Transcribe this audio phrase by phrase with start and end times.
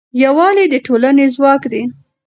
[0.23, 1.83] یووالی د ټولنې ځواک دی.